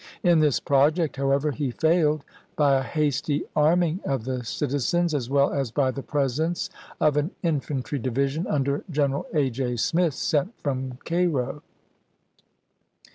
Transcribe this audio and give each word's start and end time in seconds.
In 0.23 0.39
this 0.39 0.59
project, 0.59 1.17
however, 1.17 1.51
he 1.51 1.69
failed 1.69 2.23
by 2.55 2.75
a 2.75 2.81
hasty 2.81 3.43
arming 3.55 3.99
of 4.03 4.23
the 4.25 4.43
citizens 4.43 5.13
as 5.13 5.29
well 5.29 5.53
as 5.53 5.69
by 5.69 5.91
the 5.91 6.01
presence 6.01 6.71
of 6.99 7.17
an 7.17 7.29
infantry 7.43 7.99
division 7.99 8.47
under 8.47 8.83
Gen 8.89 9.11
eral 9.11 9.25
A. 9.35 9.51
J. 9.51 9.75
Smith, 9.75 10.15
sent 10.15 10.55
from 10.57 10.97
Cairo. 11.05 11.61